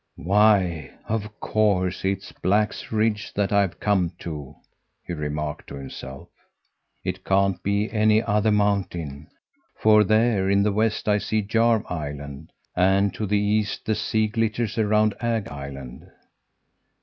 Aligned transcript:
"'Why 0.15 0.95
of 1.07 1.39
course 1.39 2.03
it's 2.03 2.31
Black's 2.31 2.91
Ridge 2.91 3.31
that 3.35 3.51
I've 3.51 3.79
come 3.79 4.13
to!' 4.17 4.55
he 5.05 5.13
remarked 5.13 5.67
to 5.67 5.75
himself. 5.75 6.27
'It 7.03 7.23
can't 7.23 7.61
be 7.61 7.87
any 7.91 8.23
other 8.23 8.51
mountain, 8.51 9.27
for 9.77 10.03
there, 10.03 10.49
in 10.49 10.63
the 10.63 10.71
west, 10.73 11.07
I 11.07 11.19
see 11.19 11.43
Jarv 11.43 11.83
Island, 11.87 12.51
and 12.75 13.13
to 13.13 13.27
the 13.27 13.37
east 13.37 13.85
the 13.85 13.93
sea 13.93 14.25
glitters 14.25 14.75
around 14.79 15.13
Ag 15.21 15.49
Island. 15.49 16.09